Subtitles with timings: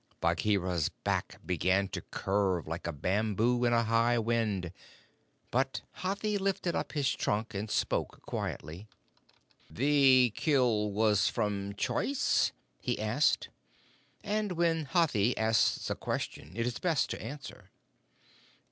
[0.19, 4.71] Bagheera's back began to curve like a bamboo in a high wind,
[5.51, 8.87] but Hathi lifted up his trunk and spoke quietly.
[9.69, 13.49] "Thy kill was from choice?" he asked;
[14.23, 17.69] and when Hathi asks a question it is best to answer.